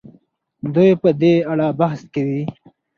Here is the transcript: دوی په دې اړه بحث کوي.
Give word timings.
دوی 0.73 0.91
په 1.01 1.09
دې 1.21 1.33
اړه 1.51 1.67
بحث 1.79 2.01
کوي. 2.13 2.43